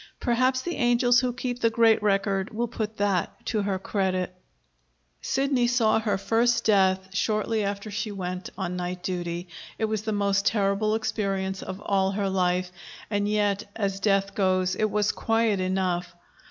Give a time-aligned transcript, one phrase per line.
[0.19, 4.33] Perhaps the angels who keep the great record will put that to her credit.
[5.21, 9.47] Sidney saw her first death shortly after she went on night duty.
[9.77, 12.71] It was the most terrible experience of all her life;
[13.11, 16.15] and yet, as death goes, it was quiet enough.